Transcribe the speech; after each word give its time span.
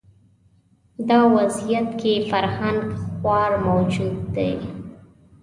دا 1.09 1.19
وضعیت 1.35 1.87
کې 2.01 2.13
فرهنګ 2.29 2.79
خوار 3.07 3.51
موجود 3.67 4.15
دی 4.35 4.53